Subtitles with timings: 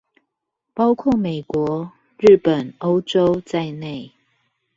[0.73, 4.11] 包括美國、日本、歐洲在內